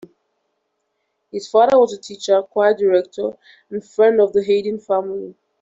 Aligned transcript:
His 1.31 1.47
father 1.47 1.77
was 1.77 1.93
a 1.93 2.01
teacher, 2.01 2.41
choir 2.41 2.73
director 2.73 3.37
and 3.69 3.85
friend 3.85 4.19
of 4.19 4.33
the 4.33 4.43
Haydn 4.43 4.79
family. 4.79 5.35